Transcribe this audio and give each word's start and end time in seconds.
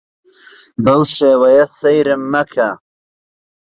بەو 0.83 1.01
شێوەیە 1.15 1.65
سەیرم 1.79 2.21
مەکە. 2.33 2.69